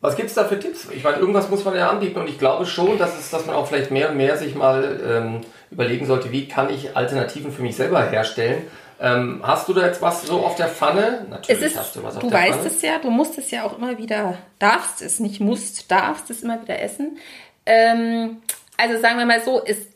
Was 0.00 0.16
gibt 0.16 0.28
es 0.28 0.34
da 0.34 0.44
für 0.44 0.58
Tipps? 0.58 0.88
Ich 0.90 1.04
meine, 1.04 1.18
irgendwas 1.18 1.50
muss 1.50 1.64
man 1.64 1.76
ja 1.76 1.90
anbieten 1.90 2.18
und 2.18 2.28
ich 2.28 2.38
glaube 2.38 2.64
schon, 2.64 2.98
dass, 2.98 3.18
es, 3.18 3.30
dass 3.30 3.44
man 3.44 3.54
auch 3.54 3.66
vielleicht 3.66 3.90
mehr 3.90 4.10
und 4.10 4.16
mehr 4.16 4.38
sich 4.38 4.54
mal 4.54 4.98
ähm, 5.06 5.40
überlegen 5.70 6.06
sollte, 6.06 6.32
wie 6.32 6.48
kann 6.48 6.70
ich 6.70 6.96
Alternativen 6.96 7.52
für 7.52 7.62
mich 7.62 7.76
selber 7.76 8.02
herstellen. 8.08 8.62
Ähm, 8.98 9.40
hast 9.42 9.68
du 9.68 9.74
da 9.74 9.86
jetzt 9.86 10.00
was 10.02 10.22
so 10.26 10.40
auf 10.40 10.56
der 10.56 10.68
Pfanne? 10.68 11.26
Natürlich 11.28 11.62
ist, 11.62 11.78
hast 11.78 11.96
du 11.96 12.02
was 12.02 12.16
auf 12.16 12.22
du 12.22 12.30
der 12.30 12.38
Pfanne. 12.38 12.52
Du 12.52 12.64
weißt 12.64 12.76
es 12.76 12.82
ja, 12.82 12.98
du 12.98 13.10
musst 13.10 13.38
es 13.38 13.50
ja 13.50 13.64
auch 13.64 13.76
immer 13.76 13.98
wieder, 13.98 14.38
darfst 14.58 15.02
es, 15.02 15.20
nicht 15.20 15.40
musst, 15.40 15.90
darfst 15.90 16.30
es 16.30 16.42
immer 16.42 16.62
wieder 16.62 16.80
essen. 16.80 17.18
Ähm, 17.66 18.42
also 18.76 18.98
sagen 18.98 19.18
wir 19.18 19.26
mal 19.26 19.40
so, 19.42 19.62
es 19.64 19.86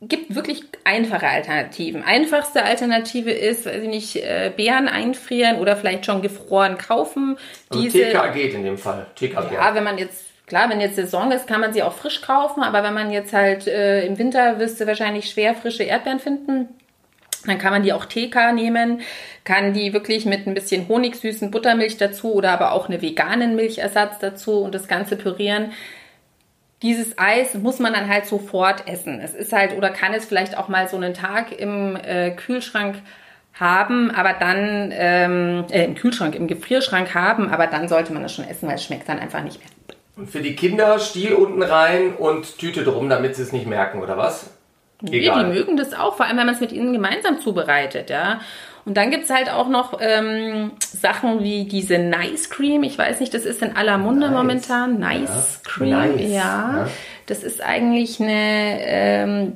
gibt 0.00 0.34
wirklich 0.34 0.64
einfache 0.84 1.28
Alternativen. 1.28 2.02
Einfachste 2.02 2.64
Alternative 2.64 3.30
ist, 3.30 3.66
weiß 3.66 3.82
ich 3.82 3.88
nicht, 3.88 4.16
äh, 4.16 4.52
Beeren 4.54 4.88
einfrieren 4.88 5.58
oder 5.58 5.76
vielleicht 5.76 6.06
schon 6.06 6.22
gefroren 6.22 6.76
kaufen. 6.76 7.36
Also 7.70 7.82
Diese, 7.82 8.10
TK 8.10 8.32
geht 8.32 8.54
in 8.54 8.64
dem 8.64 8.78
Fall. 8.78 9.06
TK 9.14 9.52
ja, 9.52 9.74
wenn 9.74 9.84
man 9.84 9.98
jetzt 9.98 10.32
Klar, 10.46 10.68
wenn 10.68 10.80
jetzt 10.80 10.96
Saison 10.96 11.30
ist, 11.30 11.46
kann 11.46 11.62
man 11.62 11.72
sie 11.72 11.82
auch 11.82 11.94
frisch 11.94 12.20
kaufen, 12.20 12.62
aber 12.62 12.82
wenn 12.82 12.92
man 12.92 13.10
jetzt 13.10 13.32
halt 13.32 13.66
äh, 13.66 14.04
im 14.04 14.18
Winter 14.18 14.58
wirst 14.58 14.80
du 14.80 14.86
wahrscheinlich 14.86 15.30
schwer 15.30 15.54
frische 15.54 15.84
Erdbeeren 15.84 16.18
finden. 16.18 16.68
Dann 17.46 17.58
kann 17.58 17.72
man 17.72 17.82
die 17.82 17.92
auch 17.92 18.04
TK 18.04 18.52
nehmen, 18.52 19.00
kann 19.44 19.72
die 19.72 19.92
wirklich 19.92 20.26
mit 20.26 20.46
ein 20.46 20.52
bisschen 20.52 20.88
honigsüßen 20.88 21.50
Buttermilch 21.50 21.96
dazu 21.96 22.34
oder 22.34 22.50
aber 22.50 22.72
auch 22.72 22.88
eine 22.88 23.00
veganen 23.00 23.56
Milchersatz 23.56 24.18
dazu 24.18 24.58
und 24.60 24.74
das 24.74 24.88
Ganze 24.88 25.16
pürieren. 25.16 25.72
Dieses 26.82 27.16
Eis 27.16 27.54
muss 27.54 27.78
man 27.78 27.92
dann 27.92 28.08
halt 28.08 28.26
sofort 28.26 28.88
essen. 28.88 29.20
Es 29.20 29.34
ist 29.34 29.52
halt 29.52 29.76
oder 29.76 29.90
kann 29.90 30.12
es 30.14 30.24
vielleicht 30.24 30.58
auch 30.58 30.68
mal 30.68 30.88
so 30.88 30.96
einen 30.96 31.14
Tag 31.14 31.52
im 31.58 31.96
äh, 31.96 32.32
Kühlschrank 32.32 32.96
haben, 33.54 34.10
aber 34.10 34.32
dann 34.32 34.90
ähm, 34.92 35.64
äh, 35.70 35.84
im 35.84 35.94
Kühlschrank, 35.94 36.34
im 36.34 36.48
Gefrierschrank 36.48 37.14
haben, 37.14 37.50
aber 37.50 37.66
dann 37.66 37.88
sollte 37.88 38.12
man 38.12 38.22
das 38.22 38.34
schon 38.34 38.48
essen, 38.48 38.66
weil 38.68 38.76
es 38.76 38.84
schmeckt 38.84 39.08
dann 39.08 39.18
einfach 39.18 39.42
nicht 39.42 39.58
mehr. 39.58 39.68
Und 40.16 40.28
für 40.28 40.40
die 40.40 40.56
Kinder 40.56 40.98
Stiel 40.98 41.34
unten 41.34 41.62
rein 41.62 42.14
und 42.14 42.58
Tüte 42.58 42.84
drum, 42.84 43.08
damit 43.08 43.36
sie 43.36 43.42
es 43.42 43.52
nicht 43.52 43.66
merken, 43.66 44.02
oder 44.02 44.16
was? 44.16 44.50
Nee, 45.02 45.20
die 45.20 45.44
mögen 45.44 45.76
das 45.76 45.94
auch, 45.94 46.16
vor 46.16 46.26
allem 46.26 46.38
wenn 46.38 46.46
man 46.46 46.54
es 46.54 46.60
mit 46.60 46.72
ihnen 46.72 46.92
gemeinsam 46.92 47.40
zubereitet, 47.40 48.10
ja. 48.10 48.40
Und 48.84 48.96
dann 48.96 49.10
gibt 49.10 49.24
es 49.24 49.30
halt 49.30 49.50
auch 49.50 49.68
noch 49.68 49.98
ähm, 50.00 50.72
Sachen 50.80 51.42
wie 51.42 51.64
diese 51.64 51.98
Nice 51.98 52.50
Cream. 52.50 52.82
Ich 52.82 52.98
weiß 52.98 53.20
nicht, 53.20 53.32
das 53.32 53.44
ist 53.44 53.62
in 53.62 53.76
aller 53.76 53.96
Munde 53.96 54.26
nice. 54.26 54.36
momentan. 54.36 54.98
Nice 54.98 55.60
ja. 55.64 55.70
Cream, 55.70 55.90
nice. 55.90 56.20
Ja. 56.20 56.28
ja. 56.28 56.88
Das 57.26 57.44
ist 57.44 57.62
eigentlich 57.62 58.20
eine 58.20 58.80
ähm, 58.80 59.52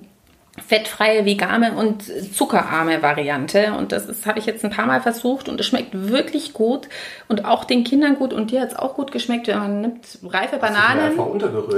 fettfreie, 0.64 1.24
vegane 1.24 1.72
und 1.72 2.04
zuckerarme 2.34 3.02
Variante. 3.02 3.74
Und 3.76 3.90
das 3.90 4.26
habe 4.26 4.38
ich 4.38 4.46
jetzt 4.46 4.64
ein 4.64 4.70
paar 4.70 4.86
Mal 4.86 5.00
versucht 5.00 5.48
und 5.48 5.58
es 5.58 5.66
schmeckt 5.66 5.90
wirklich 5.92 6.52
gut 6.52 6.88
und 7.26 7.44
auch 7.44 7.64
den 7.64 7.82
Kindern 7.82 8.16
gut 8.16 8.32
und 8.32 8.52
dir 8.52 8.60
hat 8.60 8.70
es 8.70 8.76
auch 8.76 8.94
gut 8.94 9.10
geschmeckt. 9.10 9.48
Man 9.48 9.80
nimmt 9.80 10.18
reife 10.24 10.58
Bananen. 10.58 11.18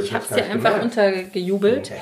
Ich 0.02 0.12
habe 0.12 0.24
es 0.28 0.36
dir 0.36 0.44
einfach 0.44 0.82
untergejubelt. 0.82 1.90
Okay. 1.90 2.00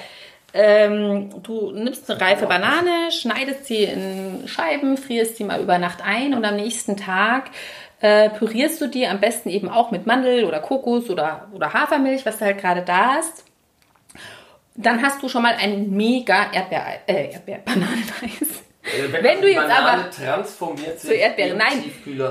Ähm, 0.58 1.42
du 1.42 1.70
nimmst 1.72 2.10
eine 2.10 2.18
reife 2.18 2.46
Banane, 2.46 3.10
schneidest 3.10 3.66
sie 3.66 3.84
in 3.84 4.48
Scheiben, 4.48 4.96
frierst 4.96 5.36
sie 5.36 5.44
mal 5.44 5.60
über 5.60 5.78
Nacht 5.78 5.98
ein 6.02 6.32
und 6.32 6.46
am 6.46 6.56
nächsten 6.56 6.96
Tag 6.96 7.50
äh, 8.00 8.30
pürierst 8.30 8.80
du 8.80 8.88
die 8.88 9.06
am 9.06 9.20
besten 9.20 9.50
eben 9.50 9.68
auch 9.68 9.90
mit 9.90 10.06
Mandel 10.06 10.44
oder 10.44 10.60
Kokos 10.60 11.10
oder, 11.10 11.48
oder 11.52 11.74
Hafermilch, 11.74 12.24
was 12.24 12.38
du 12.38 12.46
halt 12.46 12.58
gerade 12.58 12.82
da 12.82 13.16
hast. 13.16 13.44
Dann 14.74 15.02
hast 15.02 15.22
du 15.22 15.28
schon 15.28 15.42
mal 15.42 15.56
ein 15.60 15.90
mega 15.90 16.50
Erdbeer, 16.52 17.00
äh, 17.06 17.32
Erdbeer, 17.32 17.58
Bananeneis. 17.64 18.64
Äh, 18.86 19.12
wenn, 19.12 19.24
wenn 19.24 19.40
du 19.40 19.48
jetzt 19.48 19.70
aber 19.70 20.10
transformiert 20.10 21.00
zu 21.00 21.12
Erdbeeren, 21.12 21.58
nein, 21.58 21.84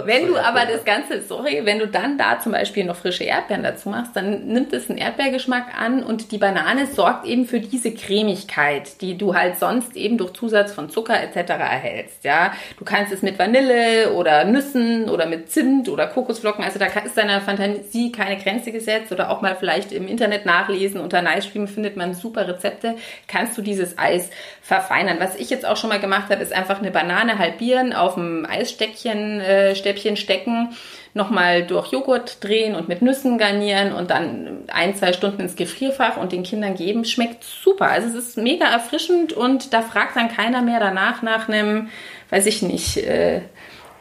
wenn 0.06 0.28
du 0.28 0.38
aber 0.38 0.66
das 0.66 0.86
Ganze, 0.86 1.22
sorry, 1.22 1.62
wenn 1.64 1.80
du 1.80 1.88
dann 1.88 2.18
da 2.18 2.40
zum 2.40 2.52
Beispiel 2.52 2.86
noch 2.86 2.96
frische 2.96 3.24
Erdbeeren 3.24 3.64
dazu 3.64 3.90
machst, 3.90 4.16
dann 4.16 4.48
nimmt 4.48 4.74
es 4.74 4.90
einen 4.90 4.98
Erdbeergeschmack 4.98 5.78
an 5.78 6.04
und 6.04 6.32
die 6.32 6.38
Banane 6.38 6.88
sorgt 6.88 7.26
eben 7.26 7.46
für 7.46 7.60
diese 7.60 7.94
Cremigkeit, 7.94 9.02
die 9.02 9.18
du 9.18 9.36
halt 9.36 9.58
sonst 9.58 9.96
eben 9.96 10.18
durch 10.18 10.34
Zusatz 10.34 10.72
von 10.72 10.90
Zucker 10.90 11.22
etc. 11.22 11.52
erhältst. 11.52 12.24
Ja, 12.24 12.54
du 12.78 12.86
kannst 12.86 13.12
es 13.12 13.22
mit 13.22 13.40
Vanille 13.40 14.14
oder 14.14 14.46
Nüssen 14.46 15.10
oder 15.10 15.26
mit 15.26 15.52
Zimt 15.52 15.90
oder 15.90 16.08
Kokosflocken, 16.08 16.64
also 16.64 16.80
da 16.80 16.86
ist 16.86 17.18
deiner 17.18 17.42
Fantasie 17.42 18.12
keine 18.12 18.38
Grenze 18.38 18.72
gesetzt 18.72 19.12
oder 19.12 19.30
auch 19.30 19.42
mal 19.42 19.56
vielleicht 19.56 19.92
im 19.92 20.08
Internet 20.08 20.46
nachlesen. 20.46 21.02
Unter 21.02 21.22
Cream 21.56 21.68
findet 21.68 21.96
man 21.96 22.14
super 22.14 22.48
Rezepte. 22.48 22.96
Kannst 23.28 23.58
du 23.58 23.62
dieses 23.62 23.98
Eis 23.98 24.30
verfeinern. 24.62 25.20
Was 25.20 25.36
ich 25.36 25.50
jetzt 25.50 25.66
auch 25.66 25.78
schon 25.78 25.90
mal 25.90 26.00
gemacht 26.00 26.30
habe, 26.30 26.45
ist 26.46 26.54
einfach 26.54 26.80
eine 26.80 26.92
Banane 26.92 27.38
halbieren, 27.38 27.94
auf 27.94 28.16
dem 28.16 28.46
Eisstäbchen 28.46 29.42
äh, 29.42 29.75
Stäbchen 29.75 30.16
stecken, 30.18 30.70
nochmal 31.14 31.66
durch 31.66 31.92
Joghurt 31.92 32.44
drehen 32.44 32.75
und 32.75 32.88
mit 32.88 33.02
Nüssen 33.02 33.38
garnieren 33.38 33.94
und 33.94 34.12
dann 34.12 34.66
ein, 34.68 34.96
zwei 34.96 35.14
Stunden 35.14 35.42
ins 35.42 35.56
Gefrierfach 35.56 36.18
und 36.18 36.32
den 36.32 36.44
Kindern 36.44 36.75
geben. 36.75 37.06
Schmeckt 37.06 37.44
super. 37.44 37.90
Also 37.90 38.10
es 38.10 38.16
ist 38.16 38.38
mega 38.38 38.66
erfrischend 38.66 39.34
und 39.34 39.74
da 39.74 39.82
fragt 39.82 40.16
dann 40.16 40.30
keiner 40.30 40.62
mehr 40.62 40.80
danach 40.80 41.22
nach 41.22 41.48
einem, 41.48 41.90
weiß 42.30 42.46
ich 42.46 42.62
nicht, 42.62 42.98
äh, 42.98 43.42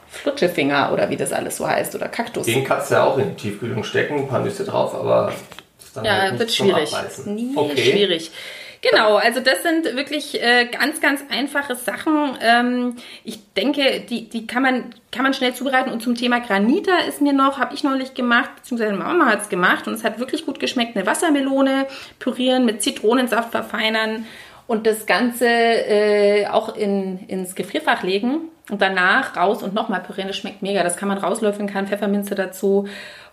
Flutschefinger 0.09 0.93
oder 0.93 1.11
wie 1.11 1.17
das 1.17 1.33
alles 1.33 1.57
so 1.57 1.67
heißt 1.67 1.95
oder 1.95 2.09
Kaktus. 2.09 2.47
Den 2.47 2.65
kannst 2.65 2.91
du 2.91 2.95
ja 2.95 3.05
auch 3.05 3.19
in 3.19 3.31
die 3.31 3.43
Tiefkühlung 3.43 3.85
stecken, 3.85 4.17
ein 4.17 4.29
paar 4.29 4.41
Nüsse 4.41 4.65
drauf, 4.65 4.95
aber 4.95 5.33
ist 5.79 5.97
dann 5.97 6.05
ja, 6.05 6.23
halt 6.23 6.39
wird 6.39 6.53
schwierig. 6.53 6.91
Nee, 7.27 7.51
okay. 7.57 7.91
schwierig. 7.91 8.31
Genau, 8.91 9.17
also 9.17 9.41
das 9.41 9.63
sind 9.63 9.97
wirklich 9.97 10.43
äh, 10.43 10.67
ganz, 10.67 11.01
ganz 11.01 11.25
einfache 11.31 11.75
Sachen. 11.75 12.37
Ähm, 12.43 12.97
ich 13.25 13.39
denke, 13.55 14.01
die, 14.01 14.29
die 14.29 14.47
kann 14.47 14.63
man, 14.63 14.95
kann 15.11 15.23
man 15.23 15.33
schnell 15.33 15.55
zubereiten. 15.55 15.91
Und 15.91 16.03
zum 16.03 16.15
Thema 16.15 16.41
Granita 16.41 16.99
ist 17.09 17.23
mir 17.23 17.33
noch, 17.33 17.59
habe 17.59 17.75
ich 17.75 17.83
neulich 17.83 18.13
gemacht, 18.13 18.51
beziehungsweise 18.57 18.93
Mama 18.93 19.27
hat 19.27 19.41
es 19.41 19.49
gemacht 19.49 19.87
und 19.87 19.95
es 19.95 20.05
hat 20.05 20.19
wirklich 20.19 20.45
gut 20.45 20.61
geschmeckt. 20.61 20.97
Eine 20.97 21.07
Wassermelone 21.07 21.87
pürieren, 22.19 22.67
mit 22.67 22.83
Zitronensaft 22.83 23.53
verfeinern 23.53 24.27
und 24.67 24.87
das 24.87 25.07
Ganze 25.07 25.47
äh, 25.49 26.47
auch 26.49 26.77
in, 26.77 27.21
ins 27.27 27.55
Gefrierfach 27.55 28.03
legen 28.03 28.51
und 28.71 28.83
danach 28.83 29.35
raus 29.35 29.63
und 29.63 29.73
nochmal 29.73 30.01
pürieren. 30.01 30.29
Das 30.29 30.37
schmeckt 30.37 30.61
mega. 30.61 30.83
Das 30.83 30.99
kann 30.99 31.09
man 31.09 31.17
rauslöffeln, 31.17 31.71
kann 31.71 31.87
Pfefferminze 31.87 32.35
dazu 32.35 32.87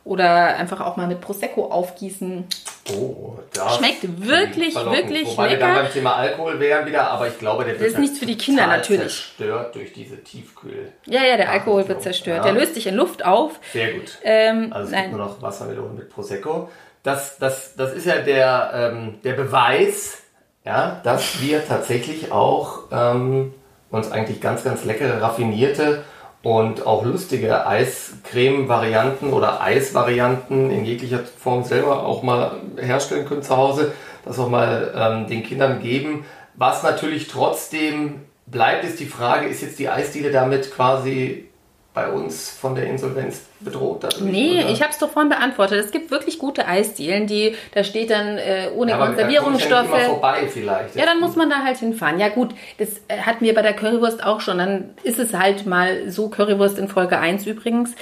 oder 0.03 0.57
einfach 0.57 0.81
auch 0.81 0.97
mal 0.97 1.07
mit 1.07 1.21
Prosecco 1.21 1.65
aufgießen. 1.65 2.45
Oh, 2.91 3.37
das 3.53 3.77
schmeckt 3.77 4.03
wirklich, 4.25 4.75
wirklich 4.75 5.27
Wobei 5.27 5.49
lecker. 5.49 5.59
wir 5.59 5.59
dann 5.59 5.75
beim 5.83 5.91
Thema 5.91 6.15
Alkohol 6.15 6.59
wären 6.59 6.87
wieder, 6.87 7.11
aber 7.11 7.27
ich 7.27 7.37
glaube, 7.37 7.63
der 7.63 7.73
wird 7.73 7.83
das 7.83 7.93
ist 7.93 7.99
nichts 7.99 8.19
für 8.19 8.25
die 8.25 8.37
Kinder 8.37 8.65
natürlich 8.67 9.01
zerstört 9.01 9.75
durch 9.75 9.93
diese 9.93 10.23
Tiefkühl. 10.23 10.91
Ja, 11.05 11.23
ja, 11.23 11.37
der 11.37 11.51
Alkohol 11.51 11.87
wird 11.87 12.01
zerstört. 12.01 12.37
Ja. 12.37 12.43
Der 12.43 12.53
löst 12.53 12.73
sich 12.73 12.87
in 12.87 12.95
Luft 12.95 13.23
auf. 13.23 13.59
Sehr 13.71 13.93
gut. 13.93 14.17
Ähm, 14.23 14.73
also 14.73 14.85
es 14.85 14.91
nein. 14.91 15.03
gibt 15.03 15.17
nur 15.17 15.25
noch 15.27 15.41
Wassermelone 15.41 15.93
mit 15.93 16.09
Prosecco. 16.09 16.69
Das, 17.03 17.37
das, 17.37 17.75
das 17.75 17.93
ist 17.93 18.05
ja 18.05 18.17
der, 18.17 18.71
ähm, 18.73 19.19
der 19.23 19.33
Beweis, 19.33 20.23
ja, 20.65 20.99
dass 21.03 21.41
wir 21.41 21.65
tatsächlich 21.67 22.31
auch 22.31 22.83
ähm, 22.91 23.53
uns 23.91 24.11
eigentlich 24.11 24.41
ganz, 24.41 24.63
ganz 24.63 24.83
leckere, 24.85 25.21
raffinierte 25.21 26.03
und 26.43 26.85
auch 26.87 27.05
lustige 27.05 27.67
Eiscreme-Varianten 27.67 29.31
oder 29.31 29.61
Eisvarianten 29.61 30.71
in 30.71 30.85
jeglicher 30.85 31.19
Form 31.19 31.63
selber 31.63 32.05
auch 32.05 32.23
mal 32.23 32.53
herstellen 32.77 33.27
können 33.27 33.43
zu 33.43 33.55
Hause, 33.55 33.91
das 34.25 34.39
auch 34.39 34.49
mal 34.49 34.91
ähm, 34.95 35.27
den 35.27 35.43
Kindern 35.43 35.81
geben. 35.81 36.25
Was 36.55 36.83
natürlich 36.83 37.27
trotzdem 37.27 38.21
bleibt, 38.47 38.83
ist 38.83 38.99
die 38.99 39.05
Frage, 39.05 39.47
ist 39.47 39.61
jetzt 39.61 39.79
die 39.79 39.89
Eisdiele 39.89 40.31
damit 40.31 40.73
quasi 40.73 41.50
bei 41.93 42.09
uns 42.09 42.49
von 42.49 42.73
der 42.73 42.85
Insolvenz 42.85 43.41
bedroht 43.59 44.03
dadurch? 44.03 44.21
Nee, 44.21 44.61
oder? 44.61 44.69
ich 44.69 44.81
habe 44.81 44.91
es 44.91 44.97
doch 44.97 45.09
vorhin 45.09 45.29
beantwortet. 45.29 45.83
Es 45.83 45.91
gibt 45.91 46.09
wirklich 46.09 46.39
gute 46.39 46.65
Eisdielen, 46.67 47.27
die 47.27 47.55
da 47.73 47.83
steht 47.83 48.09
dann 48.09 48.37
äh, 48.37 48.69
ohne 48.75 48.91
ja, 48.91 49.05
Konservierungsstoffe. 49.05 49.91
Ja 49.91 50.05
vorbei 50.05 50.47
vielleicht. 50.47 50.95
Ja, 50.95 51.05
dann 51.05 51.19
muss 51.19 51.35
man 51.35 51.49
da 51.49 51.63
halt 51.63 51.77
hinfahren. 51.77 52.19
Ja 52.19 52.29
gut, 52.29 52.55
das 52.77 52.89
äh, 53.07 53.17
hatten 53.17 53.43
wir 53.43 53.53
bei 53.53 53.61
der 53.61 53.73
Currywurst 53.73 54.23
auch 54.23 54.39
schon. 54.39 54.57
Dann 54.57 54.91
ist 55.03 55.19
es 55.19 55.33
halt 55.33 55.65
mal 55.65 56.09
so 56.09 56.29
Currywurst 56.29 56.77
in 56.77 56.87
Folge 56.87 57.19
1 57.19 57.45
übrigens 57.45 57.93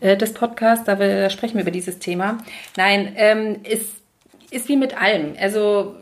äh, 0.00 0.16
des 0.16 0.32
Podcasts, 0.32 0.84
da, 0.84 0.98
wir, 0.98 1.22
da 1.22 1.30
sprechen 1.30 1.54
wir 1.54 1.62
über 1.62 1.70
dieses 1.70 1.98
Thema. 1.98 2.38
Nein, 2.76 3.12
ähm, 3.16 3.60
es 3.64 3.82
ist 4.50 4.68
wie 4.68 4.76
mit 4.76 5.00
allem. 5.00 5.34
Also 5.38 5.96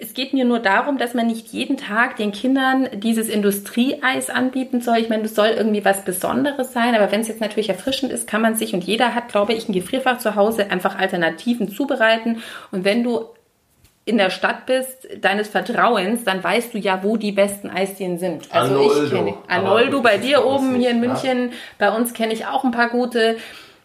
es 0.00 0.14
geht 0.14 0.32
mir 0.32 0.44
nur 0.44 0.58
darum, 0.58 0.98
dass 0.98 1.14
man 1.14 1.26
nicht 1.26 1.48
jeden 1.48 1.76
Tag 1.76 2.16
den 2.16 2.32
Kindern 2.32 2.88
dieses 2.94 3.28
Industrieeis 3.28 4.30
anbieten 4.30 4.80
soll. 4.80 4.98
Ich 4.98 5.08
meine, 5.08 5.24
das 5.24 5.34
soll 5.34 5.48
irgendwie 5.48 5.84
was 5.84 6.04
Besonderes 6.04 6.72
sein, 6.72 6.94
aber 6.94 7.10
wenn 7.10 7.20
es 7.20 7.28
jetzt 7.28 7.40
natürlich 7.40 7.68
erfrischend 7.68 8.12
ist, 8.12 8.28
kann 8.28 8.42
man 8.42 8.54
sich 8.54 8.74
und 8.74 8.84
jeder 8.84 9.14
hat, 9.14 9.28
glaube 9.28 9.52
ich, 9.52 9.68
ein 9.68 9.72
Gefrierfach 9.72 10.18
zu 10.18 10.34
Hause 10.34 10.70
einfach 10.70 10.98
Alternativen 10.98 11.70
zubereiten. 11.70 12.42
Und 12.70 12.84
wenn 12.84 13.02
du 13.02 13.26
in 14.04 14.16
der 14.16 14.30
Stadt 14.30 14.64
bist, 14.64 15.06
deines 15.20 15.48
Vertrauens, 15.48 16.24
dann 16.24 16.42
weißt 16.42 16.72
du 16.72 16.78
ja, 16.78 17.02
wo 17.02 17.18
die 17.18 17.32
besten 17.32 17.68
Eisdielen 17.68 18.18
sind. 18.18 18.48
Also 18.50 18.76
Arnoldo. 18.76 19.04
ich 19.04 19.10
kenne 19.10 19.34
Arnoldo 19.48 20.00
bei 20.00 20.16
dir 20.16 20.46
oben 20.46 20.76
hier 20.76 20.90
in 20.90 21.00
München. 21.00 21.50
Ja. 21.50 21.54
Bei 21.78 21.94
uns 21.94 22.14
kenne 22.14 22.32
ich 22.32 22.46
auch 22.46 22.64
ein 22.64 22.70
paar 22.70 22.88
gute. 22.88 23.36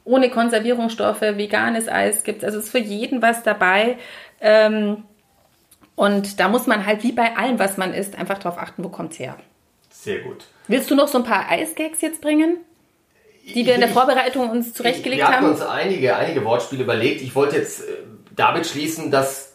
Ohne 0.06 0.30
Konservierungsstoffe, 0.30 1.22
veganes 1.22 1.90
Eis 1.90 2.24
gibt 2.24 2.40
es. 2.40 2.46
Also 2.46 2.60
es 2.60 2.66
ist 2.66 2.72
für 2.72 2.80
jeden 2.80 3.22
was 3.22 3.44
dabei. 3.44 3.98
Ähm, 4.40 5.04
und 5.96 6.40
da 6.40 6.48
muss 6.48 6.68
man 6.68 6.86
halt 6.86 7.04
wie 7.04 7.12
bei 7.12 7.36
allem, 7.38 7.60
was 7.60 7.78
man 7.78 7.94
isst, 7.94 8.18
einfach 8.18 8.40
darauf 8.40 8.58
achten, 8.58 8.84
wo 8.84 8.90
kommt's 8.90 9.20
her. 9.20 9.38
Sehr 9.90 10.20
gut. 10.20 10.46
Willst 10.68 10.90
du 10.90 10.96
noch 10.96 11.08
so 11.08 11.20
ein 11.20 11.24
paar 11.24 11.50
Eisgags 11.50 12.02
jetzt 12.02 12.22
bringen? 12.22 12.58
Die 13.46 13.66
wir 13.66 13.76
in 13.76 13.82
der 13.82 13.90
Vorbereitung 13.90 14.50
uns 14.50 14.74
zurechtgelegt 14.74 15.22
haben? 15.24 15.32
Wir 15.32 15.38
haben 15.38 15.50
uns 15.52 15.62
einige, 15.62 16.16
einige 16.16 16.46
Wortspiele 16.46 16.84
überlegt. 16.84 17.22
Ich 17.22 17.36
wollte 17.36 17.58
jetzt 17.58 17.82
äh, 17.82 17.98
damit 18.36 18.66
schließen, 18.66 19.12
dass 19.12 19.54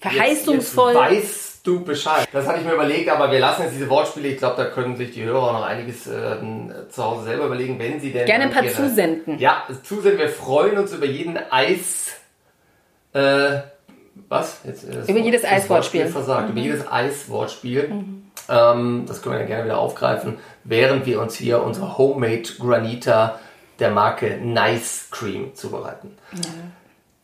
verheißungsvoll. 0.00 0.94
Jetzt, 0.94 1.12
jetzt 1.12 1.24
weißt 1.24 1.66
du 1.66 1.84
Bescheid. 1.84 2.28
Das 2.32 2.46
hatte 2.46 2.60
ich 2.60 2.66
mir 2.66 2.72
überlegt, 2.72 3.10
aber 3.10 3.30
wir 3.30 3.40
lassen 3.40 3.62
jetzt 3.62 3.74
diese 3.74 3.90
Wortspiele. 3.90 4.28
Ich 4.28 4.38
glaube, 4.38 4.56
da 4.56 4.70
können 4.70 4.96
sich 4.96 5.12
die 5.12 5.22
Hörer 5.22 5.52
noch 5.52 5.64
einiges 5.64 6.06
äh, 6.06 6.36
zu 6.88 7.04
Hause 7.04 7.24
selber 7.24 7.46
überlegen, 7.46 7.78
wenn 7.78 8.00
sie 8.00 8.10
denn. 8.10 8.26
Gerne 8.26 8.44
ein 8.44 8.50
paar 8.50 8.66
zusenden. 8.68 9.38
Ja, 9.38 9.64
zusenden. 9.82 10.18
Wir 10.18 10.30
freuen 10.30 10.78
uns 10.78 10.92
über 10.92 11.06
jeden 11.06 11.38
Eis. 11.50 12.12
Äh, 13.12 13.60
was? 14.28 14.60
Jetzt, 14.64 14.84
äh, 14.84 15.10
über 15.10 15.20
jedes 15.20 15.44
Eiswortspiel. 15.44 16.06
Versagt. 16.06 16.48
Mhm. 16.48 16.52
Über 16.52 16.60
jedes 16.60 16.90
Eiswortspiel. 16.90 17.88
Mhm. 17.88 18.22
Ähm, 18.48 19.04
das 19.06 19.22
können 19.22 19.34
wir 19.34 19.38
dann 19.40 19.48
gerne 19.48 19.64
wieder 19.64 19.78
aufgreifen, 19.78 20.38
während 20.64 21.06
wir 21.06 21.20
uns 21.20 21.34
hier 21.36 21.62
unser 21.62 21.96
Homemade 21.96 22.42
Granita 22.58 23.38
der 23.78 23.90
Marke 23.90 24.38
Nice 24.42 25.08
Cream 25.10 25.54
zubereiten. 25.54 26.16
Ja. 26.32 26.50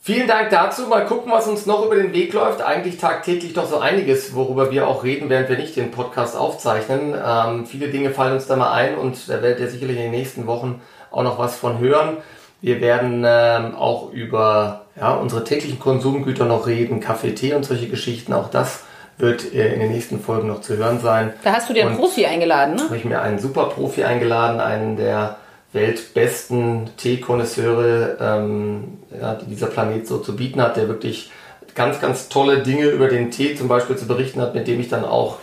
Vielen 0.02 0.26
Dank 0.26 0.48
dazu. 0.48 0.86
Mal 0.86 1.04
gucken, 1.04 1.30
was 1.30 1.46
uns 1.46 1.66
noch 1.66 1.84
über 1.84 1.94
den 1.94 2.14
Weg 2.14 2.32
läuft. 2.32 2.62
Eigentlich 2.62 2.96
tagtäglich 2.96 3.52
doch 3.52 3.68
so 3.68 3.78
einiges, 3.78 4.34
worüber 4.34 4.70
wir 4.70 4.88
auch 4.88 5.04
reden, 5.04 5.28
während 5.28 5.50
wir 5.50 5.58
nicht 5.58 5.76
den 5.76 5.90
Podcast 5.90 6.36
aufzeichnen. 6.36 7.14
Ähm, 7.22 7.66
viele 7.66 7.88
Dinge 7.88 8.10
fallen 8.10 8.32
uns 8.32 8.46
da 8.46 8.56
mal 8.56 8.72
ein 8.72 8.96
und 8.96 9.28
da 9.28 9.42
werdet 9.42 9.60
ihr 9.60 9.68
sicherlich 9.68 9.98
in 9.98 10.04
den 10.04 10.10
nächsten 10.12 10.46
Wochen 10.46 10.80
auch 11.10 11.22
noch 11.22 11.38
was 11.38 11.56
von 11.56 11.78
hören. 11.80 12.16
Wir 12.62 12.80
werden 12.80 13.24
ähm, 13.26 13.74
auch 13.74 14.10
über 14.10 14.86
ja, 15.00 15.14
unsere 15.14 15.44
täglichen 15.44 15.78
Konsumgüter 15.78 16.44
noch 16.44 16.66
reden, 16.66 17.00
Kaffee, 17.00 17.34
Tee 17.34 17.54
und 17.54 17.64
solche 17.64 17.88
Geschichten. 17.88 18.32
Auch 18.34 18.50
das 18.50 18.84
wird 19.16 19.54
äh, 19.54 19.72
in 19.72 19.80
den 19.80 19.92
nächsten 19.92 20.20
Folgen 20.20 20.48
noch 20.48 20.60
zu 20.60 20.76
hören 20.76 21.00
sein. 21.00 21.32
Da 21.42 21.52
hast 21.52 21.68
du 21.68 21.72
dir 21.72 21.82
einen 21.82 21.92
und 21.92 22.00
Profi 22.00 22.26
eingeladen, 22.26 22.76
ne? 22.76 22.84
habe 22.84 22.96
ich 22.96 23.04
mir 23.04 23.20
einen 23.22 23.38
super 23.38 23.66
Profi 23.66 24.04
eingeladen, 24.04 24.60
einen 24.60 24.96
der 24.96 25.36
weltbesten 25.72 26.90
Teekonnoisseure, 26.96 28.18
ähm, 28.20 28.98
ja, 29.20 29.34
die 29.34 29.46
dieser 29.46 29.68
Planet 29.68 30.06
so 30.06 30.18
zu 30.18 30.36
bieten 30.36 30.60
hat, 30.60 30.76
der 30.76 30.88
wirklich 30.88 31.30
ganz, 31.74 32.00
ganz 32.00 32.28
tolle 32.28 32.62
Dinge 32.62 32.86
über 32.86 33.08
den 33.08 33.30
Tee 33.30 33.54
zum 33.54 33.68
Beispiel 33.68 33.96
zu 33.96 34.06
berichten 34.06 34.40
hat, 34.40 34.54
mit 34.54 34.66
dem 34.66 34.80
ich 34.80 34.88
dann 34.88 35.04
auch 35.04 35.38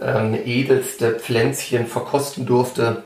ähm, 0.00 0.38
edelste 0.44 1.12
Pflänzchen 1.12 1.86
verkosten 1.86 2.46
durfte. 2.46 3.02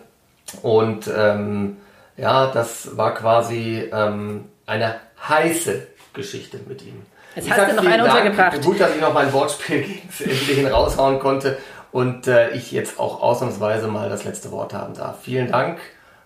Und 0.62 1.10
ähm, 1.16 1.78
ja, 2.16 2.50
das 2.50 2.96
war 2.96 3.14
quasi 3.14 3.88
ähm, 3.92 4.44
eine 4.66 4.96
heiße 5.28 5.86
Geschichte 6.16 6.58
mit 6.66 6.82
ihm. 6.82 7.02
Jetzt 7.36 7.46
ich 7.46 7.52
hast 7.52 7.70
du 7.70 7.76
noch 7.76 7.86
einen 7.86 8.02
untergebracht. 8.02 8.62
Gut, 8.62 8.80
dass 8.80 8.94
ich 8.94 9.00
noch 9.00 9.12
mein 9.12 9.32
Wortspiel 9.32 9.82
hin 10.18 10.66
raushauen 10.66 11.20
konnte 11.20 11.58
und 11.92 12.26
äh, 12.26 12.50
ich 12.50 12.72
jetzt 12.72 12.98
auch 12.98 13.22
ausnahmsweise 13.22 13.86
mal 13.86 14.08
das 14.08 14.24
letzte 14.24 14.50
Wort 14.50 14.74
haben 14.74 14.94
darf. 14.94 15.22
Vielen 15.22 15.52
Dank. 15.52 15.78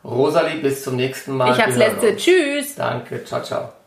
Rosalie, 0.04 0.56
bis 0.56 0.82
zum 0.82 0.97
nächsten 0.97 1.37
Mal. 1.37 1.52
Ich 1.52 1.61
hab's 1.61 1.76
letzte. 1.76 2.16
Tschüss. 2.16 2.75
Danke. 2.76 3.25
Ciao, 3.25 3.42
ciao. 3.42 3.80